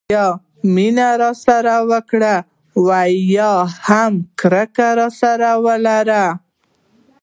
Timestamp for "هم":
3.87-4.13